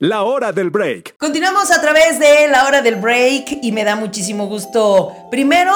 La 0.00 0.22
hora 0.22 0.52
del 0.52 0.70
break. 0.70 1.16
Continuamos 1.16 1.72
a 1.72 1.80
través 1.80 2.20
de 2.20 2.46
la 2.48 2.66
hora 2.66 2.82
del 2.82 2.96
break 2.96 3.58
y 3.62 3.72
me 3.72 3.82
da 3.82 3.96
muchísimo 3.96 4.46
gusto. 4.46 5.12
Primero, 5.28 5.74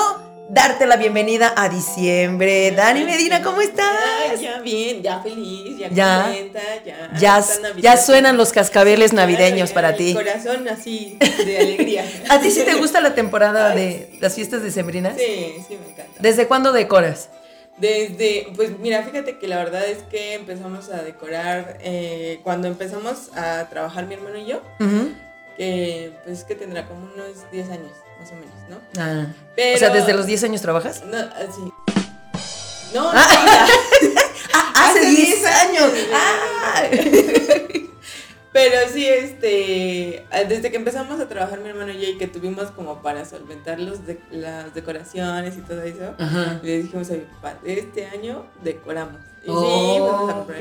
darte 0.49 0.87
la 0.87 0.97
bienvenida 0.97 1.53
a 1.57 1.69
diciembre. 1.69 2.71
Dani 2.71 3.03
Medina, 3.03 3.43
¿cómo 3.43 3.61
estás? 3.61 4.41
ya 4.41 4.61
bien, 4.61 5.03
ya 5.03 5.21
feliz, 5.21 5.77
ya, 5.77 5.89
Ya. 5.91 6.23
contenta, 6.23 6.61
ya. 7.19 7.43
Ya, 7.81 7.97
suenan 7.97 8.37
los 8.37 8.53
cascabeles 8.53 9.13
navideños 9.13 9.73
para 9.73 9.97
ti. 9.97 10.15
Corazón 10.15 10.69
así 10.69 11.19
de 11.45 11.59
alegría. 11.59 12.05
¿A 12.29 12.39
ti 12.41 12.53
sí 12.53 12.63
te 12.63 12.75
gusta 12.79 13.01
la 13.01 13.17
temporada 13.17 13.75
de 13.75 14.17
las 14.21 14.37
fiestas 14.37 14.63
decembrinas? 14.63 15.17
Sí, 15.19 15.57
sí, 15.67 15.77
me 15.85 15.91
encanta. 15.95 16.13
¿Desde 16.21 16.47
cuándo 16.47 16.71
decoras? 16.73 17.29
Desde, 17.83 18.53
pues 18.55 18.79
mira, 18.79 19.03
fíjate 19.03 19.39
que 19.39 19.49
la 19.49 19.57
verdad 19.57 19.85
es 19.89 19.99
que 20.05 20.35
empezamos 20.35 20.89
a 20.89 21.03
decorar 21.03 21.79
eh, 21.81 22.39
cuando 22.45 22.69
empezamos 22.69 23.31
a 23.37 23.69
trabajar 23.71 24.07
mi 24.07 24.15
hermano 24.15 24.39
y 24.39 24.47
yo, 24.47 24.63
Ujú. 24.79 25.11
que 25.57 26.13
pues 26.25 26.45
que 26.45 26.55
tendrá 26.55 26.87
como 26.87 27.07
unos 27.13 27.51
10 27.51 27.71
años, 27.71 27.91
más 28.21 28.31
o 28.31 28.35
menos, 28.37 28.55
¿no? 28.71 28.79
Ah. 29.03 29.27
Pero, 29.57 29.75
O 29.75 29.79
sea, 29.81 29.91
¿desde 29.91 30.13
los 30.15 30.27
10 30.27 30.45
años 30.45 30.61
trabajas? 30.63 31.03
No, 31.07 31.19
así. 31.19 31.73
No, 32.95 33.11
Ah. 33.13 33.27
mira. 33.45 33.67
Ah, 34.55 34.91
hace 34.91 34.99
Hace 35.01 35.09
10 35.11 35.29
10 35.29 35.45
años. 35.47 35.83
años. 35.83 35.93
Ah. 36.13 36.83
Pero 38.53 38.77
sí, 38.93 39.07
este, 39.09 40.25
desde 40.49 40.71
que 40.71 40.77
empezamos 40.77 41.19
a 41.21 41.29
trabajar 41.29 41.61
mi 41.61 41.71
hermano 41.71 41.91
y 41.93 42.01
yo 42.03 42.09
y 42.11 42.19
que 42.19 42.27
tuvimos 42.27 42.71
como 42.71 43.01
para 43.01 43.25
solventar 43.25 43.81
los 43.81 44.07
de- 44.07 44.21
las 44.31 44.75
decoraciones 44.75 45.57
y 45.57 45.61
todo 45.63 45.83
eso, 45.83 46.15
Ajá. 46.19 46.61
le 46.63 46.83
dijimos 46.83 47.09
a 47.11 47.15
mi 47.15 47.21
papá, 47.21 47.59
este 47.65 48.05
año 48.07 48.45
decoramos. 48.63 49.21
Y 49.45 49.47
sí, 49.47 49.53
Oh. 49.55 49.99
fuimos 49.99 50.31
a 50.31 50.35
comprar. 50.35 50.59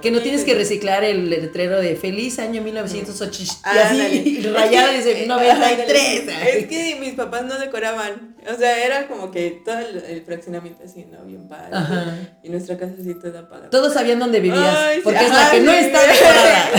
Que 0.00 0.10
no 0.10 0.20
tienes 0.22 0.44
que 0.44 0.54
reciclar 0.54 1.04
el 1.04 1.28
letrero 1.28 1.80
de 1.80 1.96
Feliz 1.96 2.38
año 2.38 2.62
1980 2.62 3.52
y 3.74 3.78
Ándale. 3.78 4.20
así 4.20 4.40
rayado 4.54 4.92
dice 4.92 5.26
93. 5.26 6.28
Es 6.54 6.66
que 6.66 6.96
mis 7.00 7.14
papás 7.14 7.44
no 7.44 7.58
decoraban. 7.58 8.36
O 8.50 8.56
sea, 8.58 8.84
era 8.84 9.06
como 9.08 9.30
que 9.30 9.62
todo 9.64 9.78
el, 9.78 10.02
el 10.08 10.22
fraccionamiento 10.22 10.82
así, 10.84 11.06
¿no? 11.10 11.22
Bien 11.24 11.46
padre. 11.48 11.68
Ajá. 11.72 12.16
Y 12.42 12.48
nuestra 12.48 12.78
casa 12.78 12.94
así 12.98 13.14
toda 13.14 13.40
apagada. 13.40 13.68
Todos 13.70 13.92
sabían 13.92 14.18
dónde 14.18 14.40
vivías, 14.40 14.76
Ay, 14.76 14.96
sí. 14.96 15.02
porque 15.04 15.24
es 15.24 15.30
la 15.30 15.50
que 15.50 15.60
no 15.60 15.72
está 15.72 16.00
decorada. 16.00 16.70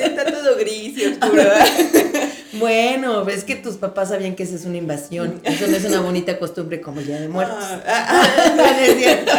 Está 0.00 0.24
todo 0.26 0.56
gris 0.56 0.98
y 0.98 1.06
oscuro. 1.06 1.42
Bueno, 2.54 3.24
ves 3.24 3.44
que 3.44 3.56
tus 3.56 3.76
papás 3.76 4.10
sabían 4.10 4.34
que 4.34 4.42
esa 4.42 4.54
es 4.56 4.66
una 4.66 4.76
invasión. 4.76 5.40
Eso 5.44 5.66
no 5.66 5.76
es 5.76 5.84
una 5.86 6.00
bonita 6.00 6.38
costumbre 6.38 6.82
como 6.82 7.00
Día 7.00 7.18
de 7.18 7.28
Muertos. 7.28 7.56
Ah, 7.86 8.06
ah, 8.06 8.76
es 8.82 8.98
cierto. 8.98 9.32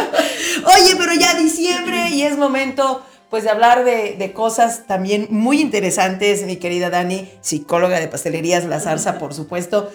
Oye, 0.64 0.96
pero 0.98 1.12
ya 1.14 1.34
diciembre 1.34 2.08
y 2.10 2.22
es 2.22 2.36
momento 2.36 3.04
pues 3.30 3.44
de 3.44 3.50
hablar 3.50 3.84
de, 3.84 4.16
de 4.18 4.32
cosas 4.32 4.86
también 4.86 5.28
muy 5.30 5.60
interesantes, 5.60 6.42
mi 6.42 6.56
querida 6.56 6.90
Dani, 6.90 7.30
psicóloga 7.40 8.00
de 8.00 8.08
pastelerías 8.08 8.64
La 8.64 8.80
Zarza, 8.80 9.18
por 9.18 9.32
supuesto. 9.34 9.90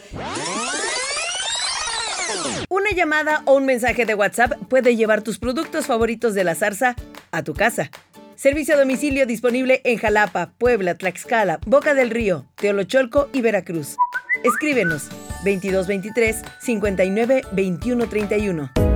Una 2.69 2.91
llamada 2.91 3.43
o 3.45 3.53
un 3.53 3.65
mensaje 3.65 4.05
de 4.05 4.13
WhatsApp 4.13 4.51
puede 4.67 4.97
llevar 4.97 5.21
tus 5.21 5.39
productos 5.39 5.85
favoritos 5.85 6.33
de 6.33 6.43
La 6.43 6.53
Zarza 6.53 6.97
a 7.31 7.41
tu 7.41 7.53
casa. 7.53 7.91
Servicio 8.35 8.75
a 8.75 8.77
domicilio 8.77 9.25
disponible 9.25 9.79
en 9.85 9.97
Jalapa, 9.97 10.51
Puebla, 10.57 10.95
Tlaxcala, 10.95 11.59
Boca 11.65 11.93
del 11.93 12.09
Río, 12.09 12.45
Teolocholco 12.55 13.29
y 13.31 13.39
Veracruz. 13.39 13.95
Escríbenos 14.43 15.07
2223 15.45 16.41
59 16.59 17.41
21 17.53 18.09
31. 18.09 18.86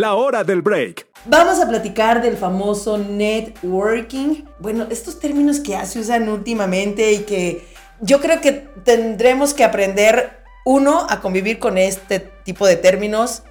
La 0.00 0.14
hora 0.14 0.44
del 0.44 0.62
break. 0.62 1.06
Vamos 1.26 1.60
a 1.60 1.68
platicar 1.68 2.22
del 2.22 2.38
famoso 2.38 2.96
networking. 2.96 4.44
Bueno, 4.58 4.86
estos 4.88 5.20
términos 5.20 5.60
que 5.60 5.72
ya 5.72 5.84
se 5.84 5.98
usan 5.98 6.26
últimamente 6.30 7.12
y 7.12 7.18
que 7.24 7.66
yo 8.00 8.18
creo 8.18 8.40
que 8.40 8.66
tendremos 8.82 9.52
que 9.52 9.62
aprender, 9.62 10.38
uno, 10.64 11.06
a 11.10 11.20
convivir 11.20 11.58
con 11.58 11.76
este 11.76 12.18
tipo 12.18 12.66
de 12.66 12.76
términos, 12.76 13.42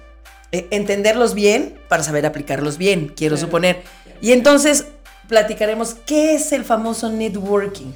eh, 0.50 0.66
entenderlos 0.72 1.34
bien 1.34 1.78
para 1.88 2.02
saber 2.02 2.26
aplicarlos 2.26 2.78
bien, 2.78 3.12
quiero 3.14 3.36
Claro. 3.36 3.46
suponer. 3.46 3.82
Y 4.20 4.32
entonces 4.32 4.86
platicaremos 5.28 5.94
qué 6.04 6.34
es 6.34 6.50
el 6.50 6.64
famoso 6.64 7.10
networking. 7.10 7.92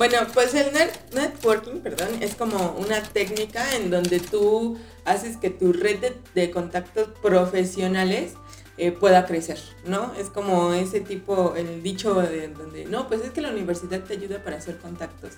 Bueno, 0.00 0.16
pues 0.32 0.54
el 0.54 0.72
net- 0.72 0.98
networking, 1.12 1.80
perdón, 1.80 2.08
es 2.22 2.34
como 2.34 2.74
una 2.78 3.02
técnica 3.02 3.76
en 3.76 3.90
donde 3.90 4.18
tú 4.18 4.78
haces 5.04 5.36
que 5.36 5.50
tu 5.50 5.74
red 5.74 5.98
de, 5.98 6.16
de 6.34 6.50
contactos 6.50 7.08
profesionales 7.20 8.32
eh, 8.78 8.92
pueda 8.92 9.26
crecer, 9.26 9.58
¿no? 9.84 10.14
Es 10.14 10.30
como 10.30 10.72
ese 10.72 11.00
tipo, 11.00 11.54
el 11.54 11.82
dicho 11.82 12.14
de 12.14 12.48
donde, 12.48 12.86
no, 12.86 13.08
pues 13.08 13.20
es 13.20 13.30
que 13.32 13.42
la 13.42 13.50
universidad 13.50 14.00
te 14.00 14.14
ayuda 14.14 14.42
para 14.42 14.56
hacer 14.56 14.78
contactos. 14.78 15.32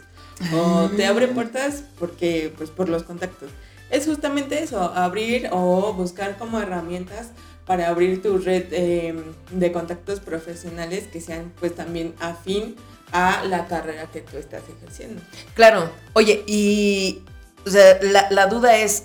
O 0.55 0.89
te 0.97 1.07
abre 1.07 1.27
puertas 1.27 1.83
porque, 1.99 2.55
pues 2.57 2.71
por 2.71 2.89
los 2.89 3.03
contactos. 3.03 3.51
Es 3.91 4.07
justamente 4.07 4.63
eso, 4.63 4.81
abrir 4.81 5.49
o 5.51 5.93
buscar 5.93 6.39
como 6.39 6.61
herramientas 6.61 7.31
para 7.67 7.89
abrir 7.89 8.23
tu 8.23 8.39
red 8.39 8.67
eh, 8.71 9.13
de 9.51 9.73
contactos 9.73 10.21
profesionales 10.21 11.09
que 11.13 11.21
sean 11.21 11.53
pues 11.59 11.75
también 11.75 12.15
afín 12.21 12.77
a 13.13 13.45
la 13.45 13.67
carrera 13.67 14.07
que 14.11 14.21
tú 14.23 14.37
estás 14.39 14.63
ejerciendo. 14.77 15.21
Claro, 15.55 15.91
oye, 16.15 16.43
y 16.47 17.23
o 17.67 17.71
sea, 17.71 17.99
la, 18.03 18.31
la 18.31 18.47
duda 18.47 18.77
es, 18.77 19.05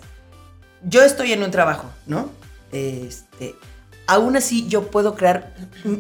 yo 0.84 1.04
estoy 1.04 1.34
en 1.34 1.44
un 1.44 1.52
trabajo, 1.52 1.90
¿no? 2.06 2.30
Este, 2.72 3.56
aún 4.08 4.36
así 4.38 4.68
yo 4.68 4.88
puedo 4.90 5.16
crear 5.16 5.54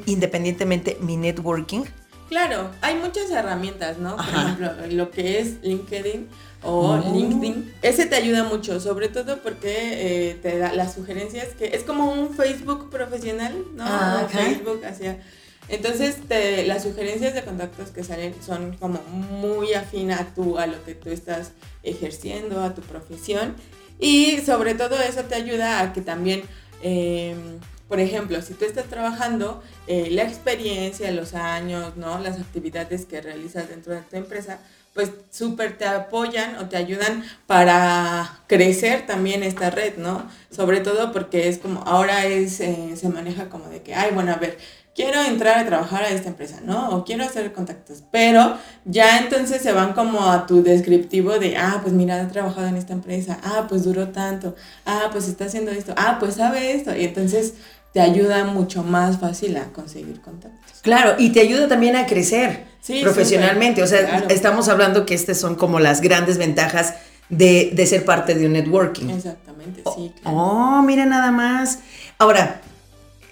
independientemente 0.06 0.98
mi 1.02 1.18
networking. 1.18 1.84
Claro, 2.30 2.72
hay 2.82 2.96
muchas 2.96 3.30
herramientas, 3.32 4.00
¿no? 4.00 4.18
Por 4.18 4.26
ejemplo, 4.28 4.72
lo 4.92 5.12
que 5.12 5.40
es 5.40 5.62
LinkedIn 5.62 6.28
o 6.64 6.98
Oh. 6.98 7.14
LinkedIn. 7.14 7.74
Ese 7.82 8.06
te 8.06 8.16
ayuda 8.16 8.44
mucho, 8.44 8.80
sobre 8.82 9.08
todo 9.08 9.38
porque 9.42 10.32
eh, 10.32 10.34
te 10.42 10.58
da 10.58 10.74
las 10.74 10.94
sugerencias 10.96 11.50
que 11.58 11.68
es 11.68 11.84
como 11.84 12.12
un 12.12 12.34
Facebook 12.34 12.90
profesional, 12.90 13.54
¿no? 13.76 13.84
Ah, 13.86 14.20
O 14.22 14.26
ok. 14.26 14.32
Facebook 14.32 14.84
hacia... 14.86 15.22
Entonces, 15.70 16.18
las 16.66 16.84
sugerencias 16.84 17.34
de 17.34 17.44
contactos 17.44 17.90
que 17.90 18.04
salen 18.04 18.34
son 18.46 18.78
como 18.78 19.02
muy 19.10 19.74
afín 19.74 20.12
a, 20.12 20.34
tu, 20.34 20.58
a 20.58 20.68
lo 20.68 20.84
que 20.86 20.96
tú 20.96 21.10
estás 21.10 21.52
ejerciendo, 21.84 22.62
a 22.64 22.74
tu 22.74 22.82
profesión. 22.82 23.56
Y 24.00 24.40
sobre 24.42 24.76
todo 24.76 25.00
eso 25.02 25.24
te 25.24 25.36
ayuda 25.36 25.82
a 25.82 25.94
que 25.94 26.02
también, 26.02 26.44
eh, 26.82 27.36
por 27.88 28.00
ejemplo, 28.00 28.42
si 28.42 28.54
tú 28.54 28.66
estás 28.66 28.86
trabajando, 28.86 29.62
eh, 29.88 30.10
la 30.12 30.24
experiencia, 30.24 31.12
los 31.12 31.34
años, 31.34 31.98
¿no? 31.98 32.20
Las 32.20 32.40
actividades 32.40 33.06
que 33.06 33.22
realizas 33.22 33.70
dentro 33.70 33.94
de 33.94 34.02
tu 34.02 34.16
empresa, 34.16 34.60
pues 34.94 35.12
súper 35.32 35.78
te 35.78 35.86
apoyan 35.86 36.56
o 36.58 36.70
te 36.70 36.78
ayudan 36.78 37.24
para 37.46 38.40
crecer 38.48 39.06
también 39.06 39.44
esta 39.44 39.70
red, 39.70 39.98
¿no? 39.98 40.28
Sobre 40.50 40.80
todo 40.80 41.12
porque 41.12 41.50
es 41.50 41.60
como, 41.60 41.82
ahora 41.82 42.26
es, 42.26 42.60
eh, 42.62 42.96
se 42.96 43.10
maneja 43.10 43.50
como 43.50 43.70
de 43.70 43.82
que, 43.82 43.94
ay, 43.94 44.12
bueno, 44.14 44.32
a 44.32 44.38
ver, 44.38 44.58
quiero 44.98 45.22
entrar 45.22 45.60
a 45.60 45.66
trabajar 45.66 46.04
a 46.04 46.10
esta 46.10 46.28
empresa, 46.28 46.58
¿no? 46.66 46.90
O 46.90 47.06
quiero 47.06 47.24
hacer 47.24 47.54
contactos, 47.54 48.04
pero 48.12 48.58
ya 48.84 49.20
entonces 49.20 49.62
se 49.62 49.72
van 49.72 49.94
como 49.94 50.30
a 50.30 50.48
tu 50.48 50.64
descriptivo 50.64 51.38
de, 51.38 51.56
ah, 51.56 51.80
pues 51.84 51.94
mira, 51.94 52.20
ha 52.20 52.28
trabajado 52.28 52.68
en 52.68 52.76
esta 52.76 52.94
empresa, 52.94 53.38
ah, 53.44 53.68
pues 53.70 53.84
duró 53.84 54.10
tanto, 54.10 54.56
ah, 54.88 55.04
pues 55.12 55.28
está 55.30 55.46
haciendo 55.46 55.70
esto, 55.72 55.94
ah, 55.96 56.18
pues 56.20 56.36
sabe 56.36 56.74
esto, 56.74 56.96
y 56.96 57.06
entonces 57.06 57.54
te 57.94 58.02
ayuda 58.02 58.44
mucho 58.46 58.84
más 58.84 59.20
fácil 59.20 59.56
a 59.58 59.66
conseguir 59.66 60.20
contactos. 60.20 60.80
Claro, 60.82 61.14
y 61.20 61.30
te 61.30 61.42
ayuda 61.42 61.68
también 61.68 61.96
a 61.96 62.06
crecer 62.08 62.66
Sí, 62.82 63.02
profesionalmente. 63.04 63.84
o 63.84 63.88
sea, 63.88 64.04
claro. 64.08 64.26
estamos 64.30 64.68
hablando 64.68 65.06
que 65.06 65.14
estas 65.14 65.38
son 65.38 65.56
como 65.56 65.80
las 65.80 66.02
grandes 66.02 66.40
ventajas 66.40 66.96
de, 67.30 67.70
de 67.74 67.86
ser 67.86 68.04
parte 68.04 68.34
de 68.34 68.48
un 68.48 68.54
networking. 68.54 69.10
Exactamente, 69.10 69.84
sí, 69.96 70.12
claro. 70.22 70.38
Oh, 70.38 70.82
mira 70.82 71.06
nada 71.06 71.32
más. 71.32 71.80
Ahora, 72.18 72.62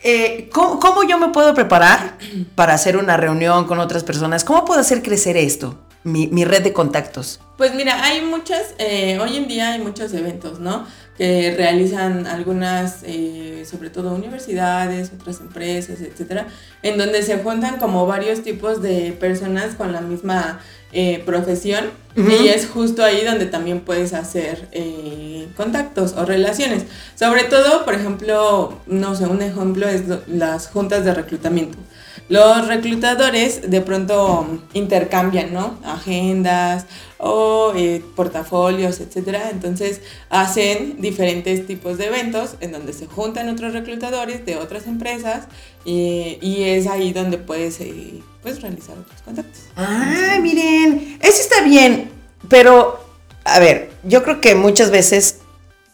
eh, 0.06 0.50
¿cómo, 0.54 0.80
cómo 0.80 1.04
yo 1.04 1.18
me 1.18 1.30
puedo 1.30 1.54
preparar 1.56 2.18
para 2.54 2.75
hacer 2.75 2.96
una 2.96 3.18
reunión 3.18 3.66
con 3.66 3.80
otras 3.80 4.04
personas? 4.04 4.44
¿Cómo 4.44 4.63
puedo 4.63 4.80
hacer 4.80 5.02
crecer 5.02 5.36
esto? 5.36 5.85
Mi, 6.06 6.28
mi 6.28 6.46
red 6.46 6.63
de 6.63 6.72
contactos? 6.72 7.42
Pues 7.57 7.74
mira, 7.74 8.06
hay 8.06 8.22
muchas, 8.22 8.75
eh, 8.78 9.19
hoy 9.19 9.36
en 9.36 9.48
día 9.48 9.74
hay 9.74 9.81
muchos 9.81 10.13
eventos, 10.13 10.60
¿no? 10.60 10.86
Que 11.18 11.54
realizan 11.57 12.28
algunas, 12.28 13.00
eh, 13.04 13.66
sobre 13.69 13.90
todo 13.90 14.13
universidades, 14.13 15.12
otras 15.19 15.42
empresas, 15.42 16.02
etcétera, 16.02 16.48
en 16.84 16.98
donde 16.98 17.24
se 17.24 17.38
juntan 17.40 17.78
como 17.80 18.06
varios 18.06 18.44
tipos 18.44 18.81
de 18.81 19.13
personas 19.19 19.75
con 19.75 19.92
la 19.92 20.02
misma 20.02 20.60
eh, 20.98 21.22
profesión 21.25 21.92
y 22.16 22.48
es 22.48 22.68
justo 22.68 23.04
ahí 23.04 23.25
donde 23.25 23.48
también 23.48 23.81
puedes 23.81 24.13
hacer 24.13 24.69
eh, 24.72 25.50
contactos 25.58 26.13
o 26.13 26.24
relaciones. 26.24 26.86
Sobre 27.16 27.44
todo, 27.44 27.84
por 27.84 27.96
ejemplo, 27.96 28.80
no 28.86 29.13
sé, 29.16 29.25
un 29.25 29.42
ejemplo 29.42 29.90
es 29.90 30.04
las 30.28 30.68
juntas 30.68 31.04
de 31.04 31.13
reclutamiento. 31.13 31.78
Los 32.27 32.68
reclutadores 32.68 33.69
de 33.69 33.81
pronto 33.81 34.60
intercambian, 34.74 35.54
¿no? 35.54 35.77
Agendas 35.83 36.86
o 37.18 37.74
eh, 37.75 38.04
portafolios, 38.16 39.00
etcétera. 39.00 39.50
Entonces 39.51 40.01
hacen 40.30 41.00
diferentes 41.00 41.68
tipos 41.68 41.98
de 42.00 42.07
eventos 42.07 42.56
en 42.62 42.72
donde 42.72 42.94
se 42.94 43.06
juntan 43.06 43.50
otros 43.50 43.74
reclutadores 43.74 44.45
de 44.45 44.56
otras 44.56 44.88
empresas 44.88 45.45
y, 45.86 46.39
y 46.42 46.63
es 46.63 46.88
ahí 46.88 47.13
donde 47.13 47.38
puedes 47.38 47.80
eh, 47.81 48.22
pues, 48.42 48.62
realizar 48.62 48.98
otros 48.98 49.22
contactos. 49.22 49.62
Ah, 49.75 50.38
miren, 50.42 51.19
eso 51.22 51.42
está 51.42 51.62
bien, 51.63 52.10
pero 52.50 53.00
a 53.44 53.60
ver, 53.60 53.92
yo 54.04 54.24
creo 54.24 54.42
que 54.42 54.56
muchas 54.56 54.89
veces, 54.89 55.38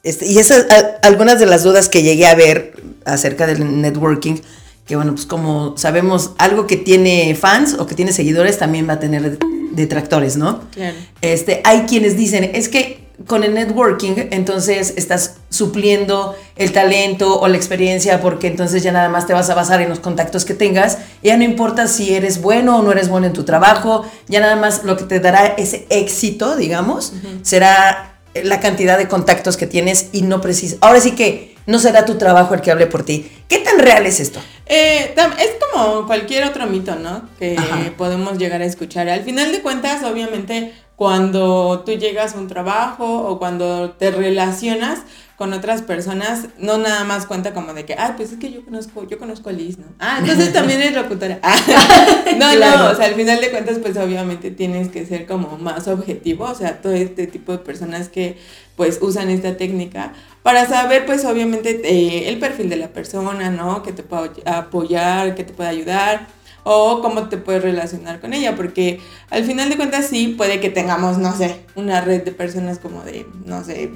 este, 0.03 0.27
y 0.27 0.39
esas 0.39 0.65
algunas 1.03 1.39
de 1.39 1.45
las 1.45 1.63
dudas 1.63 1.89
que 1.89 2.03
llegué 2.03 2.25
a 2.25 2.35
ver 2.35 2.73
acerca 3.03 3.45
del 3.47 3.81
networking, 3.81 4.35
que 4.85 4.95
bueno, 4.95 5.13
pues 5.13 5.25
como 5.25 5.77
sabemos, 5.77 6.31
algo 6.37 6.67
que 6.67 6.77
tiene 6.77 7.35
fans 7.35 7.75
o 7.79 7.85
que 7.85 7.95
tiene 7.95 8.11
seguidores 8.11 8.57
también 8.57 8.87
va 8.87 8.93
a 8.93 8.99
tener 8.99 9.39
detractores, 9.71 10.37
¿no? 10.37 10.61
Claro. 10.71 10.95
Este, 11.21 11.61
hay 11.63 11.81
quienes 11.81 12.17
dicen, 12.17 12.51
es 12.53 12.67
que 12.67 13.01
con 13.27 13.43
el 13.43 13.53
networking, 13.53 14.13
entonces 14.31 14.93
estás 14.97 15.35
supliendo 15.49 16.35
el 16.55 16.71
talento 16.71 17.39
o 17.39 17.47
la 17.47 17.57
experiencia, 17.57 18.21
porque 18.21 18.47
entonces 18.47 18.83
ya 18.83 18.91
nada 18.91 19.09
más 19.09 19.27
te 19.27 19.33
vas 19.33 19.49
a 19.49 19.55
basar 19.55 19.81
en 19.81 19.89
los 19.89 19.99
contactos 19.99 20.45
que 20.45 20.53
tengas. 20.53 20.97
Ya 21.23 21.37
no 21.37 21.43
importa 21.43 21.87
si 21.87 22.13
eres 22.13 22.41
bueno 22.41 22.79
o 22.79 22.81
no 22.81 22.91
eres 22.91 23.09
bueno 23.09 23.27
en 23.27 23.33
tu 23.33 23.43
trabajo, 23.43 24.05
ya 24.27 24.39
nada 24.39 24.55
más 24.55 24.83
lo 24.83 24.97
que 24.97 25.03
te 25.05 25.19
dará 25.19 25.45
ese 25.45 25.85
éxito, 25.89 26.55
digamos, 26.55 27.13
será 27.43 28.19
la 28.33 28.59
cantidad 28.59 28.97
de 28.97 29.07
contactos 29.07 29.57
que 29.57 29.67
tienes 29.67 30.07
y 30.13 30.21
no 30.21 30.39
precis 30.39 30.77
Ahora 30.79 31.01
sí 31.01 31.11
que 31.11 31.50
no 31.65 31.79
será 31.79 32.05
tu 32.05 32.15
trabajo 32.17 32.53
el 32.53 32.61
que 32.61 32.71
hable 32.71 32.87
por 32.87 33.03
ti. 33.03 33.31
¿Qué 33.47 33.59
tan 33.59 33.79
real 33.79 34.05
es 34.05 34.19
esto? 34.19 34.39
Eh, 34.65 35.13
es 35.39 35.49
como 35.71 36.05
cualquier 36.07 36.45
otro 36.45 36.65
mito, 36.65 36.95
¿no? 36.95 37.27
Que 37.37 37.57
Ajá. 37.57 37.93
podemos 37.97 38.37
llegar 38.37 38.61
a 38.61 38.65
escuchar. 38.65 39.09
Al 39.09 39.23
final 39.23 39.51
de 39.51 39.61
cuentas, 39.61 40.03
obviamente, 40.03 40.73
cuando 41.01 41.81
tú 41.83 41.93
llegas 41.93 42.35
a 42.35 42.37
un 42.37 42.47
trabajo 42.47 43.27
o 43.27 43.39
cuando 43.39 43.89
te 43.89 44.11
relacionas 44.11 44.99
con 45.35 45.51
otras 45.51 45.81
personas, 45.81 46.49
no 46.59 46.77
nada 46.77 47.05
más 47.05 47.25
cuenta 47.25 47.55
como 47.55 47.73
de 47.73 47.85
que, 47.85 47.95
ah, 47.95 48.13
pues 48.15 48.33
es 48.33 48.37
que 48.37 48.51
yo 48.51 48.63
conozco, 48.63 49.07
yo 49.07 49.17
conozco 49.17 49.49
a 49.49 49.51
Liz, 49.51 49.79
¿no? 49.79 49.87
Ah, 49.97 50.17
entonces 50.19 50.53
también 50.59 50.79
es 50.79 50.93
locutora. 50.93 51.39
Ah, 51.43 51.55
no, 52.37 52.51
Claro. 52.55 52.83
no, 52.83 52.91
o 52.91 52.95
sea, 52.95 53.07
al 53.07 53.15
final 53.15 53.41
de 53.41 53.49
cuentas, 53.49 53.79
pues 53.79 53.97
obviamente 53.97 54.51
tienes 54.51 54.89
que 54.89 55.03
ser 55.07 55.25
como 55.25 55.57
más 55.57 55.87
objetivo, 55.87 56.45
o 56.45 56.53
sea, 56.53 56.79
todo 56.83 56.93
este 56.93 57.25
tipo 57.25 57.51
de 57.51 57.57
personas 57.57 58.07
que 58.07 58.37
pues 58.75 58.99
usan 59.01 59.31
esta 59.31 59.57
técnica 59.57 60.13
para 60.43 60.67
saber 60.67 61.07
pues 61.07 61.25
obviamente 61.25 61.81
eh, 61.83 62.29
el 62.29 62.37
perfil 62.37 62.69
de 62.69 62.75
la 62.75 62.89
persona, 62.89 63.49
¿no? 63.49 63.81
Que 63.81 63.91
te 63.91 64.03
pueda 64.03 64.29
apoyar, 64.45 65.33
que 65.33 65.45
te 65.45 65.53
pueda 65.53 65.71
ayudar 65.71 66.27
o 66.63 67.01
cómo 67.01 67.29
te 67.29 67.37
puedes 67.37 67.61
relacionar 67.61 68.19
con 68.19 68.33
ella, 68.33 68.55
porque 68.55 68.99
al 69.29 69.43
final 69.43 69.69
de 69.69 69.77
cuentas 69.77 70.07
sí 70.07 70.35
puede 70.37 70.59
que 70.59 70.69
tengamos, 70.69 71.17
no 71.17 71.35
sé, 71.35 71.65
una 71.75 72.01
red 72.01 72.23
de 72.23 72.31
personas 72.31 72.79
como 72.79 73.03
de, 73.03 73.25
no 73.45 73.63
sé, 73.63 73.91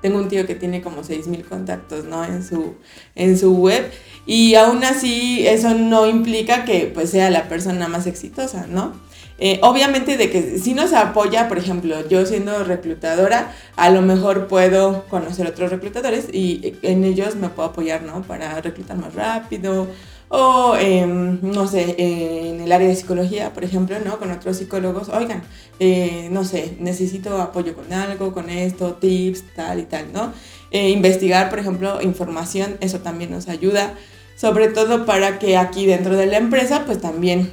tengo 0.00 0.18
un 0.18 0.28
tío 0.28 0.46
que 0.46 0.54
tiene 0.54 0.82
como 0.82 1.02
6000 1.02 1.44
contactos, 1.44 2.04
¿no? 2.04 2.24
En 2.24 2.44
su, 2.44 2.74
en 3.14 3.38
su 3.38 3.56
web. 3.56 3.90
Y 4.26 4.54
aún 4.54 4.84
así, 4.84 5.46
eso 5.46 5.74
no 5.74 6.06
implica 6.06 6.64
que 6.64 6.90
pues 6.92 7.10
sea 7.10 7.30
la 7.30 7.48
persona 7.48 7.88
más 7.88 8.06
exitosa, 8.06 8.66
¿no? 8.68 8.92
Eh, 9.38 9.58
obviamente 9.62 10.16
de 10.16 10.30
que 10.30 10.58
si 10.58 10.72
nos 10.72 10.94
apoya, 10.94 11.46
por 11.48 11.58
ejemplo, 11.58 12.08
yo 12.08 12.24
siendo 12.24 12.64
reclutadora, 12.64 13.52
a 13.76 13.90
lo 13.90 14.00
mejor 14.00 14.46
puedo 14.46 15.04
conocer 15.08 15.46
otros 15.46 15.70
reclutadores 15.70 16.32
y 16.32 16.74
en 16.82 17.04
ellos 17.04 17.36
me 17.36 17.48
puedo 17.50 17.68
apoyar, 17.68 18.02
¿no? 18.02 18.22
Para 18.22 18.60
reclutar 18.60 18.96
más 18.96 19.14
rápido 19.14 19.88
o, 20.28 20.74
em, 20.78 21.38
no 21.42 21.66
sé, 21.68 21.94
eh, 21.98 22.50
en 22.54 22.60
el 22.60 22.72
área 22.72 22.88
de 22.88 22.96
psicología, 22.96 23.52
por 23.52 23.64
ejemplo, 23.64 23.96
¿no? 24.04 24.18
Con 24.18 24.30
otros 24.32 24.56
psicólogos, 24.56 25.08
oigan, 25.08 25.42
eh, 25.78 26.28
no 26.32 26.44
sé, 26.44 26.76
necesito 26.80 27.40
apoyo 27.40 27.74
con 27.74 27.92
algo, 27.92 28.32
con 28.32 28.50
esto, 28.50 28.94
tips, 28.94 29.44
tal 29.54 29.78
y 29.80 29.84
tal, 29.84 30.12
¿no? 30.12 30.32
Eh, 30.72 30.90
investigar, 30.90 31.48
por 31.48 31.58
ejemplo, 31.60 32.02
información, 32.02 32.76
eso 32.80 32.98
también 33.00 33.30
nos 33.30 33.48
ayuda, 33.48 33.94
sobre 34.36 34.68
todo 34.68 35.06
para 35.06 35.38
que 35.38 35.56
aquí 35.56 35.86
dentro 35.86 36.16
de 36.16 36.26
la 36.26 36.38
empresa, 36.38 36.84
pues 36.86 37.00
también 37.00 37.50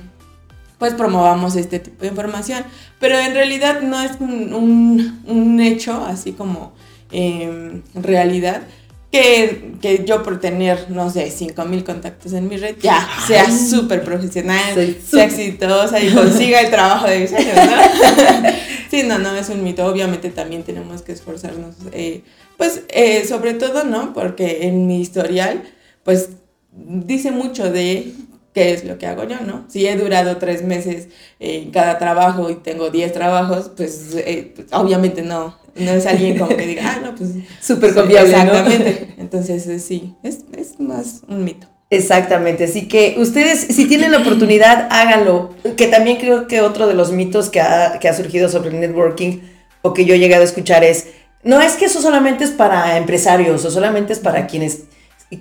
pues 0.80 0.96
promovamos 0.96 1.56
este 1.56 1.80
tipo 1.80 2.02
de 2.02 2.08
información. 2.10 2.64
Pero 3.00 3.18
en 3.18 3.34
realidad 3.34 3.81
no 3.81 4.02
es 4.02 4.12
un, 4.19 4.54
un- 4.54 5.22
un 5.26 5.62
hecho, 5.62 6.04
así 6.06 6.34
como 6.34 6.74
eh, 7.12 7.81
realidad, 7.94 8.64
que, 9.13 9.75
que 9.80 10.06
yo 10.06 10.24
por 10.24 10.39
tener, 10.39 10.89
no 10.89 11.07
sé, 11.07 11.30
5000 11.30 11.83
contactos 11.83 12.33
en 12.33 12.48
mi 12.48 12.57
red, 12.57 12.77
ya 12.81 13.07
sea 13.27 13.45
súper 13.51 14.04
profesional, 14.04 14.74
Soy 14.74 14.98
sea 15.07 15.25
exitosa 15.25 16.00
y 16.00 16.12
consiga 16.12 16.60
el 16.62 16.71
trabajo 16.71 17.06
de 17.06 17.19
mis 17.19 17.30
sueños, 17.30 17.56
¿no? 17.56 18.50
sí, 18.89 19.04
no, 19.04 19.19
no 19.19 19.36
es 19.36 19.50
un 19.50 19.63
mito. 19.63 19.86
Obviamente 19.86 20.31
también 20.31 20.63
tenemos 20.63 21.04
que 21.04 21.12
esforzarnos, 21.12 21.75
eh, 21.92 22.24
pues 22.57 22.81
eh, 22.89 23.24
sobre 23.27 23.54
todo, 23.54 23.83
¿no? 23.83 24.13
Porque 24.13 24.65
en 24.65 24.88
mi 24.88 25.00
historial, 25.00 25.62
pues 26.04 26.30
dice 26.71 27.30
mucho 27.30 27.69
de 27.71 28.13
qué 28.54 28.74
es 28.74 28.86
lo 28.86 28.98
que 28.98 29.08
hago 29.08 29.24
yo, 29.24 29.40
¿no? 29.46 29.66
Si 29.68 29.86
he 29.88 29.96
durado 29.96 30.38
tres 30.38 30.64
meses 30.64 31.08
en 31.40 31.72
cada 31.72 31.98
trabajo 31.98 32.50
y 32.50 32.56
tengo 32.56 32.90
10 32.90 33.12
trabajos, 33.12 33.72
pues, 33.76 34.16
eh, 34.16 34.54
pues, 34.56 34.68
obviamente 34.72 35.24
no, 35.24 35.58
no 35.76 35.92
es 35.92 36.06
alguien 36.06 36.38
como 36.38 36.56
que 36.56 36.68
diga, 36.68 36.84
ah, 36.96 37.00
no, 37.04 37.16
pues... 37.16 37.32
Súper 37.62 37.94
confiable, 37.94 38.32
¿no? 38.32 38.38
Exactamente. 38.38 39.14
Entonces, 39.18 39.68
eh, 39.68 39.80
sí, 39.80 40.16
es, 40.24 40.40
es 40.58 40.80
más 40.80 41.22
un 41.28 41.44
mito. 41.44 41.68
Exactamente, 41.90 42.64
así 42.64 42.88
que 42.88 43.16
ustedes 43.20 43.60
si 43.60 43.88
tienen 43.88 44.12
la 44.12 44.20
oportunidad, 44.20 44.88
háganlo. 44.90 45.54
Que 45.78 45.88
también 45.88 46.18
creo 46.18 46.48
que 46.48 46.62
otro 46.62 46.88
de 46.88 46.96
los 46.96 47.12
mitos 47.12 47.50
que 47.50 47.62
ha, 47.62 48.00
que 48.00 48.10
ha 48.10 48.14
surgido 48.16 48.50
sobre 48.50 48.70
el 48.70 48.80
networking 48.80 49.42
o 49.84 49.94
que 49.94 50.06
yo 50.06 50.16
he 50.16 50.20
llegado 50.20 50.42
a 50.42 50.46
escuchar 50.46 50.84
es, 50.84 51.10
no 51.44 51.62
es 51.62 51.74
que 51.74 51.86
eso 51.86 52.02
solamente 52.02 52.46
es 52.46 52.52
para 52.52 52.98
empresarios 52.98 53.64
o 53.64 53.70
solamente 53.70 54.14
es 54.14 54.20
para 54.20 54.48
quienes 54.48 54.86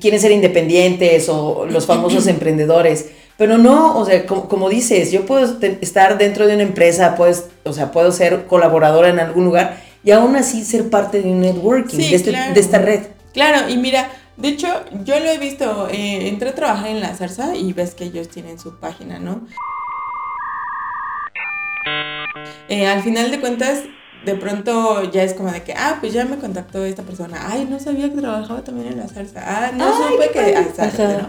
quieren 0.01 0.21
ser 0.21 0.33
independientes 0.33 1.29
o 1.29 1.67
los 1.67 1.87
famosos 1.87 2.27
emprendedores, 2.29 3.07
pero 3.37 3.59
no, 3.59 3.99
o 3.99 4.05
sea, 4.05 4.25
como, 4.27 4.49
como 4.49 4.69
dices, 4.69 5.11
yo 5.11 5.27
puedo 5.27 5.59
estar 5.81 6.19
dentro 6.19 6.47
de 6.47 6.55
una 6.55 6.63
empresa, 6.63 7.15
pues, 7.17 7.47
o 7.65 7.73
sea, 7.73 7.91
puedo 7.93 8.13
ser 8.13 8.47
colaboradora 8.47 9.09
en 9.09 9.19
algún 9.21 9.45
lugar 9.45 9.83
y 10.05 10.11
aún 10.11 10.37
así 10.37 10.65
ser 10.65 10.91
parte 10.91 11.23
de 11.23 11.29
un 11.31 11.41
networking, 11.41 11.97
Sí, 11.99 12.11
de, 12.11 12.17
este- 12.17 12.31
claro. 12.31 12.55
de 12.55 12.61
esta 12.61 12.79
red. 12.79 13.01
Claro, 13.33 13.69
y 13.69 13.77
mira, 13.79 14.11
de 14.37 14.49
hecho, 14.49 14.69
yo 15.05 15.19
lo 15.19 15.27
he 15.31 15.39
visto, 15.39 15.89
eh, 15.91 16.29
entré 16.29 16.51
a 16.51 16.55
trabajar 16.55 16.89
en 16.89 17.01
la 17.01 17.15
Zarza 17.15 17.55
y 17.57 17.73
ves 17.73 17.95
que 17.95 18.05
ellos 18.05 18.29
tienen 18.29 18.59
su 18.59 18.77
página, 18.79 19.19
¿no? 19.19 19.43
Eh, 22.69 22.87
al 22.87 23.03
final 23.03 23.31
de 23.31 23.41
cuentas, 23.41 23.81
de 24.25 24.35
pronto 24.37 25.03
ya 25.11 25.23
es 25.23 25.35
como 25.35 25.51
de 25.51 25.63
que, 25.63 25.73
ah, 25.75 25.99
pues 26.01 26.13
ya 26.13 26.25
me 26.25 26.37
contactó 26.37 26.85
esta 26.85 27.03
persona, 27.03 27.49
ay, 27.49 27.67
no 27.69 27.79
sabía 27.81 28.09
que 28.11 28.21
trabajaba 28.21 28.63
también 28.63 28.93
en 28.93 28.99
la 28.99 29.09
Zarza, 29.09 29.41
ah, 29.45 29.73
no 29.73 29.85
Ay, 29.87 30.13
supe 30.13 30.31
que... 30.31 30.57
ah, 30.57 30.85
Ajá. 30.85 31.19
¿no? 31.23 31.29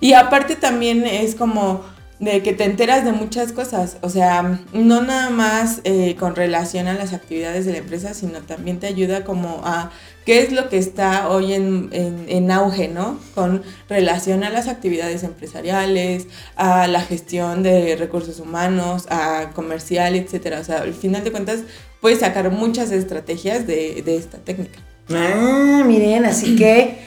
Y 0.00 0.12
aparte 0.14 0.56
también 0.56 1.04
es 1.04 1.34
como 1.34 1.84
de 2.20 2.42
que 2.42 2.52
te 2.52 2.64
enteras 2.64 3.04
de 3.04 3.12
muchas 3.12 3.50
cosas, 3.52 3.96
o 4.02 4.10
sea, 4.10 4.60
no 4.74 5.00
nada 5.02 5.30
más 5.30 5.80
eh, 5.84 6.16
con 6.20 6.36
relación 6.36 6.86
a 6.86 6.92
las 6.92 7.14
actividades 7.14 7.64
de 7.64 7.72
la 7.72 7.78
empresa, 7.78 8.12
sino 8.12 8.40
también 8.40 8.78
te 8.78 8.86
ayuda 8.86 9.24
como 9.24 9.62
a 9.64 9.90
qué 10.26 10.40
es 10.42 10.52
lo 10.52 10.68
que 10.68 10.76
está 10.76 11.30
hoy 11.30 11.54
en, 11.54 11.88
en- 11.92 12.50
auge, 12.50 12.88
¿no? 12.88 13.18
Con 13.34 13.62
relación 13.88 14.44
a 14.44 14.50
las 14.50 14.68
actividades 14.68 15.22
empresariales, 15.22 16.26
a 16.56 16.86
la 16.88 17.00
gestión 17.00 17.62
de 17.62 17.96
recursos 17.96 18.38
humanos, 18.38 19.06
a 19.08 19.50
comercial, 19.54 20.14
etcétera. 20.14 20.60
O 20.60 20.64
sea, 20.64 20.82
al 20.82 20.92
final 20.92 21.24
de 21.24 21.30
cuentas 21.32 21.60
puedes 22.02 22.20
sacar 22.20 22.50
muchas 22.50 22.92
estrategias 22.92 23.66
de, 23.66 24.02
de 24.04 24.16
esta 24.16 24.36
técnica. 24.38 24.78
Ah, 25.12 25.82
miren, 25.86 26.24
así 26.26 26.54
que 26.54 26.98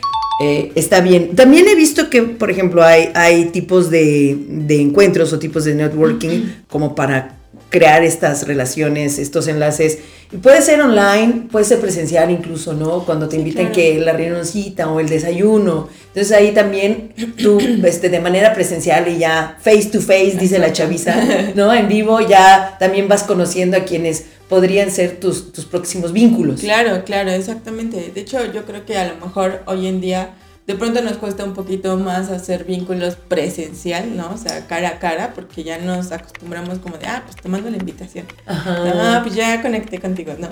eh, 0.42 0.72
está 0.76 1.02
bien. 1.02 1.36
También 1.36 1.68
he 1.68 1.76
visto 1.76 2.10
que, 2.10 2.24
por 2.24 2.50
ejemplo, 2.50 2.84
hay, 2.84 3.10
hay 3.14 3.46
tipos 3.46 3.90
de, 3.90 4.38
de 4.48 4.82
encuentros 4.82 5.32
o 5.34 5.40
tipos 5.40 5.66
de 5.66 5.76
networking 5.76 6.46
como 6.68 6.96
para 6.96 7.38
crear 7.74 8.04
estas 8.04 8.46
relaciones, 8.48 9.18
estos 9.18 9.48
enlaces. 9.48 9.98
Y 10.32 10.38
puede 10.38 10.62
ser 10.62 10.80
online, 10.80 11.48
puede 11.52 11.66
ser 11.66 11.80
presencial 11.80 12.30
incluso, 12.30 12.74
¿no? 12.74 13.04
Cuando 13.04 13.28
te 13.28 13.36
invitan 13.36 13.66
claro. 13.66 13.76
que 13.76 14.00
la 14.00 14.14
reunioncita 14.14 14.92
o 14.92 15.00
el 15.00 15.10
desayuno. 15.10 15.90
Entonces 16.08 16.32
ahí 16.32 16.52
también 16.52 17.14
tú, 17.36 17.60
este, 17.84 18.10
de 18.10 18.20
manera 18.20 18.54
presencial 18.54 19.08
y 19.08 19.18
ya 19.18 19.58
face 19.60 19.86
to 19.86 20.02
face, 20.02 20.38
dice 20.40 20.60
la 20.60 20.72
chaviza, 20.72 21.16
¿no? 21.56 21.74
En 21.74 21.88
vivo 21.88 22.22
ya 22.22 22.78
también 22.80 23.08
vas 23.08 23.24
conociendo 23.24 23.76
a 23.76 23.86
quienes 23.86 24.26
podrían 24.54 24.92
ser 24.92 25.20
tus, 25.20 25.52
tus 25.52 25.66
próximos 25.66 26.14
vínculos. 26.14 26.60
Claro, 26.60 27.04
claro, 27.06 27.32
exactamente. 27.32 28.12
De 28.14 28.22
hecho, 28.22 28.38
yo 28.54 28.66
creo 28.66 28.86
que 28.86 28.96
a 29.00 29.12
lo 29.12 29.26
mejor 29.26 29.64
hoy 29.66 29.88
en 29.88 30.00
día 30.00 30.36
de 30.68 30.76
pronto 30.76 31.02
nos 31.02 31.18
cuesta 31.18 31.44
un 31.44 31.56
poquito 31.56 31.98
más 31.98 32.30
hacer 32.30 32.64
vínculos 32.64 33.16
presencial, 33.16 34.16
¿no? 34.16 34.30
O 34.32 34.38
sea, 34.38 34.68
cara 34.68 34.90
a 34.90 35.00
cara, 35.00 35.34
porque 35.34 35.64
ya 35.64 35.80
nos 35.80 36.12
acostumbramos 36.12 36.78
como 36.78 37.00
de, 37.00 37.08
ah, 37.08 37.24
pues 37.26 37.36
te 37.36 37.50
mando 37.50 37.72
la 37.72 37.78
invitación. 37.78 38.28
Ajá. 38.46 38.76
Ah, 38.94 39.22
pues 39.24 39.34
ya 39.34 39.60
conecté 39.64 39.98
contigo, 40.00 40.34
no. 40.38 40.50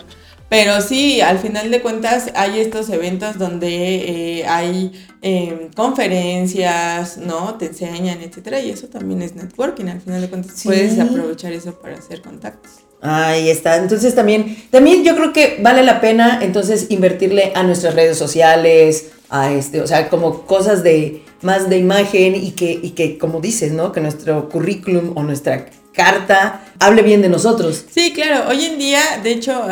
Pero 0.49 0.81
sí, 0.81 1.21
al 1.21 1.37
final 1.37 1.69
de 1.69 1.83
cuentas 1.83 2.31
hay 2.33 2.59
estos 2.59 2.89
eventos 2.89 3.37
donde 3.37 4.39
eh, 4.39 4.47
hay 4.47 4.91
eh, 5.21 5.69
conferencias, 5.75 7.17
¿no? 7.19 7.53
Te 7.59 7.67
enseñan, 7.67 8.19
etcétera, 8.21 8.59
y 8.61 8.71
eso 8.71 8.87
también 8.87 9.21
es 9.21 9.35
networking. 9.35 9.85
Al 9.85 10.01
final 10.01 10.21
de 10.21 10.27
cuentas 10.27 10.53
Sí. 10.55 10.67
puedes 10.67 10.99
aprovechar 10.99 11.53
eso 11.53 11.79
para 11.79 11.97
hacer 11.97 12.23
contactos. 12.23 12.71
Ahí 13.01 13.49
está. 13.49 13.77
Entonces 13.77 14.13
también, 14.13 14.57
también 14.69 15.03
yo 15.03 15.15
creo 15.15 15.33
que 15.33 15.57
vale 15.61 15.83
la 15.83 15.99
pena 16.01 16.39
entonces 16.41 16.87
invertirle 16.89 17.51
a 17.55 17.63
nuestras 17.63 17.95
redes 17.95 18.17
sociales, 18.17 19.11
a 19.29 19.51
este, 19.51 19.81
o 19.81 19.87
sea, 19.87 20.09
como 20.09 20.45
cosas 20.45 20.83
de 20.83 21.23
más 21.41 21.69
de 21.69 21.77
imagen 21.77 22.35
y 22.35 22.51
que, 22.51 22.79
y 22.81 22.91
que 22.91 23.17
como 23.17 23.39
dices, 23.39 23.71
¿no? 23.71 23.91
Que 23.91 24.01
nuestro 24.01 24.49
currículum 24.49 25.13
o 25.15 25.23
nuestra 25.23 25.65
carta 25.93 26.63
hable 26.79 27.01
bien 27.01 27.21
de 27.21 27.29
nosotros. 27.29 27.85
Sí, 27.89 28.13
claro. 28.13 28.49
Hoy 28.49 28.65
en 28.65 28.77
día, 28.77 29.01
de 29.23 29.31
hecho, 29.31 29.63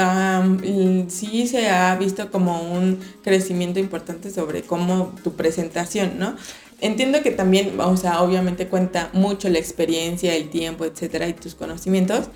sí 1.08 1.48
se 1.48 1.70
ha 1.70 1.96
visto 1.96 2.32
como 2.32 2.62
un 2.62 3.00
crecimiento 3.24 3.80
importante 3.80 4.32
sobre 4.32 4.64
cómo 4.64 5.14
tu 5.24 5.34
presentación, 5.34 6.14
¿no? 6.18 6.36
Entiendo 6.82 7.22
que 7.22 7.32
también, 7.32 7.78
o 7.80 7.98
sea, 7.98 8.22
obviamente 8.22 8.68
cuenta 8.68 9.10
mucho 9.12 9.50
la 9.50 9.60
experiencia, 9.60 10.34
el 10.34 10.50
tiempo, 10.50 10.86
etcétera, 10.86 11.28
y 11.28 11.34
tus 11.34 11.54
conocimientos, 11.54 12.30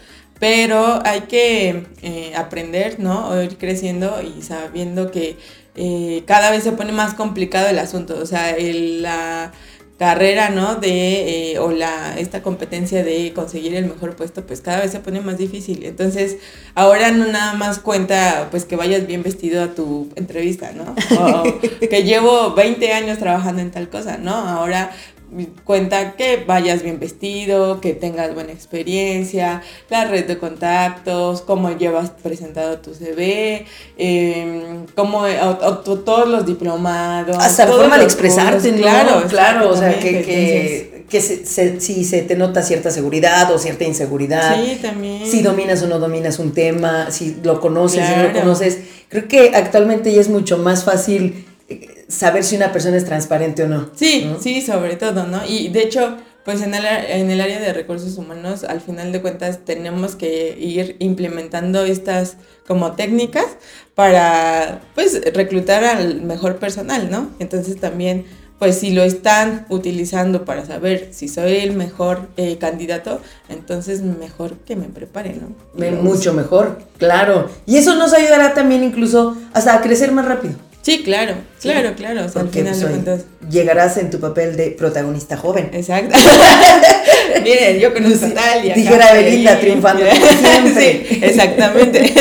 pero 0.44 1.00
hay 1.06 1.22
que 1.22 1.86
eh, 2.02 2.34
aprender, 2.36 3.00
¿no? 3.00 3.30
O 3.30 3.42
ir 3.42 3.58
creciendo 3.58 4.22
y 4.22 4.42
sabiendo 4.42 5.10
que 5.10 5.38
eh, 5.76 6.24
cada 6.28 6.52
vez 6.52 6.64
se 6.66 6.74
pone 6.74 6.92
más 6.92 7.14
complicado 7.14 7.70
el 7.70 7.80
asunto, 7.80 8.20
o 8.22 8.26
sea, 8.26 8.50
el- 8.50 9.02
la 9.04 9.54
carrera, 9.98 10.50
¿no? 10.50 10.76
De, 10.76 11.54
eh, 11.54 11.60
o 11.60 11.72
la, 11.72 12.16
esta 12.20 12.42
competencia 12.42 13.06
de 13.06 13.32
conseguir 13.34 13.74
el 13.76 13.86
mejor 13.86 14.18
puesto, 14.18 14.46
pues 14.46 14.60
cada 14.60 14.82
vez 14.82 14.92
se 14.92 15.00
pone 15.00 15.22
más 15.22 15.38
difícil. 15.38 15.86
Entonces, 15.86 16.36
ahora 16.76 17.12
no 17.12 17.26
nada 17.28 17.54
más 17.54 17.80
cuenta, 17.80 18.50
pues 18.52 18.66
que 18.66 18.76
vayas 18.76 19.08
bien 19.08 19.24
vestido 19.24 19.64
a 19.64 19.68
tu 19.76 20.10
entrevista, 20.16 20.74
¿no? 20.74 20.94
O 21.22 21.44
que 21.90 22.04
llevo 22.04 22.54
20 22.54 22.92
años 22.92 23.18
trabajando 23.18 23.62
en 23.62 23.72
tal 23.72 23.88
cosa, 23.90 24.18
¿no? 24.18 24.34
Ahora 24.36 24.92
cuenta 25.64 26.16
que 26.16 26.44
vayas 26.46 26.84
bien 26.84 27.00
vestido, 27.00 27.82
que 27.82 27.94
tengas 27.94 28.34
buena 28.34 28.52
experiencia, 28.52 29.62
la 29.90 30.06
red 30.06 30.26
de 30.26 30.38
contactos, 30.38 31.42
cómo 31.42 31.76
llevas 31.78 32.12
presentado 32.12 32.78
tu 32.80 32.94
CV, 32.94 33.66
eh, 33.98 34.86
cómo 34.96 35.20
o- 35.20 35.68
o- 35.68 35.78
to- 35.80 36.00
todos 36.00 36.28
los 36.28 36.46
diplomados. 36.46 37.38
Hasta 37.40 37.66
la 37.66 37.72
forma 37.74 37.98
de 37.98 38.04
expresarte, 38.04 38.70
cursos, 38.70 38.72
¿no? 38.76 38.82
Claro, 38.82 39.24
claro, 39.28 39.70
o 39.72 39.78
sea, 39.78 40.00
que, 40.00 40.22
que, 40.24 41.06
que 41.10 41.22
se- 41.22 41.46
se- 41.46 41.80
si 41.80 42.04
se 42.06 42.22
te 42.22 42.36
nota 42.36 42.62
cierta 42.64 42.90
seguridad 42.92 43.52
o 43.52 43.58
cierta 43.60 43.84
inseguridad. 43.84 44.56
Sí, 44.64 44.80
también. 44.82 45.26
Si 45.28 45.42
dominas 45.42 45.82
o 45.84 45.88
no 45.88 46.00
dominas 46.00 46.40
un 46.40 46.54
tema, 46.54 47.12
si 47.12 47.38
lo 47.44 47.60
conoces, 47.60 48.06
si 48.08 48.12
no 48.16 48.24
lo 48.24 48.30
Claro. 48.32 48.40
conoces. 48.42 48.80
Creo 49.10 49.28
que 49.28 49.52
actualmente 49.54 50.12
ya 50.14 50.22
es 50.22 50.30
mucho 50.30 50.58
más 50.58 50.84
fácil 50.84 51.46
saber 52.08 52.44
si 52.44 52.56
una 52.56 52.72
persona 52.72 52.98
es 52.98 53.06
transparente 53.06 53.64
o 53.64 53.68
no. 53.68 53.90
Sí, 53.96 54.26
¿no? 54.26 54.40
sí, 54.40 54.62
sobre 54.62 54.96
todo, 54.96 55.26
¿no? 55.26 55.42
Y 55.48 55.70
de 55.70 55.84
hecho, 55.84 56.18
pues 56.44 56.62
en 56.62 56.74
el, 56.74 56.86
en 56.86 57.32
el 57.32 57.40
área 57.40 57.60
de 57.60 57.72
recursos 57.74 58.18
humanos, 58.18 58.64
al 58.64 58.82
final 58.82 59.12
de 59.12 59.22
cuentas, 59.22 59.60
tenemos 59.66 60.16
que 60.16 60.58
ir 60.60 60.98
implementando 61.00 61.86
estas 61.86 62.36
como 62.68 62.94
técnicas 62.94 63.46
para, 63.96 64.82
pues, 64.96 65.22
reclutar 65.34 65.84
al 65.84 66.22
mejor 66.22 66.58
personal, 66.58 67.10
¿no? 67.10 67.30
Entonces 67.40 67.80
también, 67.80 68.26
pues, 68.60 68.78
si 68.78 68.92
lo 68.92 69.04
están 69.04 69.66
utilizando 69.70 70.44
para 70.44 70.66
saber 70.66 71.10
si 71.12 71.30
soy 71.30 71.58
el 71.58 71.74
mejor 71.74 72.28
eh, 72.36 72.58
candidato, 72.58 73.22
entonces 73.48 74.02
mejor 74.02 74.58
que 74.58 74.76
me 74.76 74.88
prepare, 74.88 75.36
¿no? 75.36 75.56
Mucho 76.02 76.34
mejor, 76.34 76.82
claro. 76.98 77.50
Y 77.66 77.78
eso 77.78 77.96
nos 77.96 78.14
ayudará 78.14 78.54
también 78.54 78.84
incluso 78.84 79.38
hasta 79.54 79.76
a 79.76 79.82
crecer 79.82 80.12
más 80.12 80.26
rápido. 80.26 80.56
Sí, 80.84 81.02
claro, 81.02 81.36
Sí. 81.58 81.70
claro, 81.70 81.94
claro. 81.96 82.26
O 82.26 82.30
sea, 82.30 82.42
al 82.42 82.50
final 82.50 82.74
pues, 82.74 82.80
de 82.82 82.88
cuentas. 82.88 83.22
llegarás 83.50 83.96
en 83.98 84.10
tu 84.12 84.20
papel 84.20 84.56
de 84.58 84.72
protagonista 84.72 85.38
joven. 85.38 85.70
Exacto. 85.74 86.14
Miren, 87.44 87.80
yo 87.80 87.94
conozco 87.94 88.26
a 88.26 88.30
tal 88.34 88.66
y 88.66 88.72
acá, 88.72 88.76
Dijera 88.80 89.14
Belinda, 89.14 89.60
triunfando 89.60 90.04
como 90.06 90.28
siempre. 90.32 90.74
Sí, 91.10 91.20
exactamente. 91.24 92.00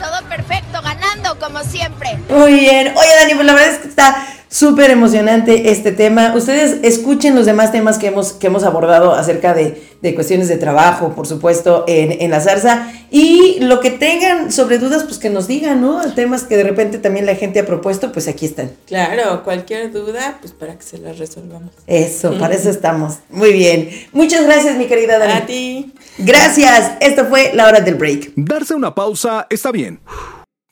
Todo 0.00 0.28
perfecto, 0.28 0.80
ganando 0.82 1.36
como 1.38 1.62
siempre. 1.64 2.16
Muy 2.28 2.52
bien. 2.60 2.92
Oye, 2.96 3.10
Dani, 3.20 3.34
pues 3.34 3.46
la 3.46 3.54
verdad 3.54 3.72
es 3.72 3.78
que 3.78 3.88
está 3.88 4.26
súper 4.50 4.90
emocionante 4.90 5.70
este 5.70 5.92
tema. 5.92 6.34
Ustedes 6.34 6.80
escuchen 6.82 7.34
los 7.34 7.46
demás 7.46 7.72
temas 7.72 7.98
que 7.98 8.08
hemos, 8.08 8.32
que 8.32 8.48
hemos 8.48 8.64
abordado 8.64 9.14
acerca 9.14 9.54
de, 9.54 9.80
de 10.02 10.14
cuestiones 10.14 10.48
de 10.48 10.56
trabajo, 10.56 11.14
por 11.14 11.26
supuesto, 11.26 11.84
en, 11.86 12.20
en 12.20 12.30
la 12.30 12.40
zarza. 12.40 12.92
Y 13.10 13.60
lo 13.60 13.80
que 13.80 13.92
tengan 13.92 14.50
sobre 14.50 14.78
dudas, 14.78 15.04
pues 15.04 15.18
que 15.18 15.30
nos 15.30 15.46
digan, 15.46 15.80
¿no? 15.80 16.00
Temas 16.14 16.42
que 16.42 16.56
de 16.56 16.64
repente 16.64 16.98
también 16.98 17.26
la 17.26 17.36
gente 17.36 17.60
ha 17.60 17.66
propuesto, 17.66 18.12
pues 18.12 18.26
aquí 18.28 18.44
están. 18.44 18.72
Claro, 18.86 19.42
cualquier 19.44 19.92
duda, 19.92 20.38
pues 20.40 20.52
para 20.52 20.76
que 20.76 20.82
se 20.82 20.98
la 20.98 21.12
resolvamos. 21.12 21.70
Eso, 21.86 22.36
para 22.38 22.54
eso 22.54 22.70
estamos. 22.70 23.18
Muy 23.30 23.52
bien. 23.52 23.88
Muchas 24.12 24.44
gracias, 24.44 24.76
mi 24.76 24.86
querida 24.86 25.18
Dani. 25.18 25.32
A 25.32 25.46
ti. 25.46 25.94
Gracias. 26.18 26.92
Esto 27.00 27.24
fue 27.26 27.52
la 27.54 27.68
hora 27.68 27.80
del 27.80 27.94
break. 27.94 28.32
Darse 28.34 28.74
una 28.74 28.94
pausa 28.94 29.46
está 29.48 29.70
bien. 29.70 30.00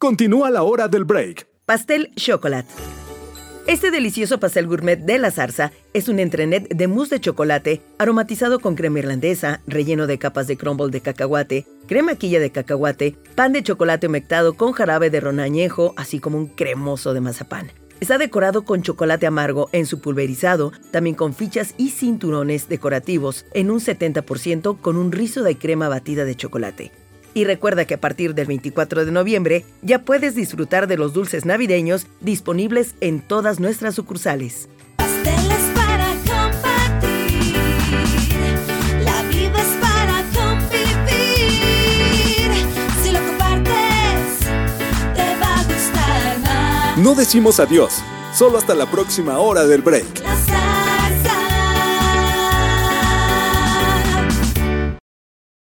Continúa 0.00 0.50
la 0.50 0.64
hora 0.64 0.88
del 0.88 1.04
break. 1.04 1.46
Pastel 1.64 2.12
Chocolate. 2.16 2.97
Este 3.68 3.90
delicioso 3.90 4.40
pastel 4.40 4.66
gourmet 4.66 4.98
de 4.98 5.18
la 5.18 5.30
zarza 5.30 5.72
es 5.92 6.08
un 6.08 6.20
entrenet 6.20 6.74
de 6.74 6.88
mousse 6.88 7.10
de 7.10 7.20
chocolate 7.20 7.82
aromatizado 7.98 8.60
con 8.60 8.74
crema 8.74 9.00
irlandesa, 9.00 9.60
relleno 9.66 10.06
de 10.06 10.18
capas 10.18 10.46
de 10.46 10.56
crumble 10.56 10.88
de 10.88 11.02
cacahuate, 11.02 11.66
crema 11.86 12.14
quilla 12.14 12.40
de 12.40 12.50
cacahuate, 12.50 13.18
pan 13.34 13.52
de 13.52 13.62
chocolate 13.62 14.06
humectado 14.06 14.54
con 14.54 14.72
jarabe 14.72 15.10
de 15.10 15.20
ron 15.20 15.38
añejo, 15.38 15.92
así 15.98 16.18
como 16.18 16.38
un 16.38 16.46
cremoso 16.46 17.12
de 17.12 17.20
mazapán. 17.20 17.70
Está 18.00 18.16
decorado 18.16 18.64
con 18.64 18.80
chocolate 18.80 19.26
amargo 19.26 19.68
en 19.72 19.84
su 19.84 20.00
pulverizado, 20.00 20.72
también 20.90 21.14
con 21.14 21.34
fichas 21.34 21.74
y 21.76 21.90
cinturones 21.90 22.70
decorativos 22.70 23.44
en 23.52 23.70
un 23.70 23.80
70% 23.80 24.80
con 24.80 24.96
un 24.96 25.12
rizo 25.12 25.42
de 25.42 25.58
crema 25.58 25.90
batida 25.90 26.24
de 26.24 26.36
chocolate. 26.36 26.90
Y 27.34 27.44
recuerda 27.44 27.84
que 27.84 27.94
a 27.94 28.00
partir 28.00 28.34
del 28.34 28.46
24 28.46 29.04
de 29.04 29.12
noviembre 29.12 29.64
ya 29.82 30.00
puedes 30.00 30.34
disfrutar 30.34 30.86
de 30.86 30.96
los 30.96 31.12
dulces 31.12 31.44
navideños 31.44 32.06
disponibles 32.20 32.94
en 33.00 33.20
todas 33.20 33.60
nuestras 33.60 33.94
sucursales. 33.94 34.68
Pasteles 34.96 35.70
para 35.74 36.08
compartir. 36.26 37.54
La 39.04 39.22
vida 39.24 39.60
es 39.60 39.76
para 39.80 40.24
convivir. 40.34 40.88
Si 43.02 43.12
lo 43.12 43.20
compartes, 43.20 44.38
te 45.14 45.36
va 45.40 45.60
a 45.60 45.64
gustar 45.64 46.38
más. 46.40 46.98
No 46.98 47.14
decimos 47.14 47.60
adiós, 47.60 48.02
solo 48.34 48.58
hasta 48.58 48.74
la 48.74 48.90
próxima 48.90 49.38
hora 49.38 49.64
del 49.66 49.82
break. 49.82 50.27